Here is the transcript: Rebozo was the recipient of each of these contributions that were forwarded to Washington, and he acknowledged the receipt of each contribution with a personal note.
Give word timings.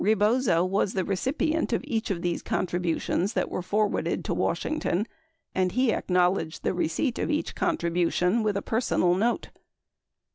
Rebozo 0.03 0.65
was 0.65 0.93
the 0.93 1.05
recipient 1.05 1.71
of 1.73 1.83
each 1.85 2.09
of 2.09 2.23
these 2.23 2.41
contributions 2.41 3.33
that 3.33 3.51
were 3.51 3.61
forwarded 3.61 4.25
to 4.25 4.33
Washington, 4.33 5.05
and 5.53 5.73
he 5.73 5.91
acknowledged 5.93 6.63
the 6.63 6.73
receipt 6.73 7.19
of 7.19 7.29
each 7.29 7.53
contribution 7.53 8.41
with 8.41 8.57
a 8.57 8.63
personal 8.63 9.13
note. 9.13 9.49